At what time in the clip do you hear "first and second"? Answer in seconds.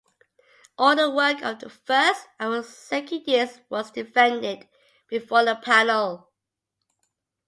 1.69-3.23